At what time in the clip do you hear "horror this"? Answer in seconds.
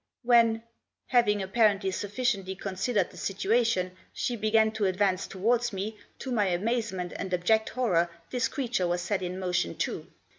7.69-8.47